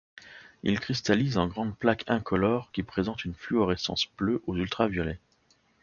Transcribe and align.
Il 0.63 0.79
cristallise 0.79 1.37
en 1.37 1.45
grandes 1.45 1.77
plaques 1.77 2.05
incolores 2.07 2.71
qui 2.71 2.81
présentent 2.81 3.23
une 3.23 3.35
fluorescence 3.35 4.07
bleue 4.17 4.41
aux 4.47 4.55
ultraviolets. 4.57 5.19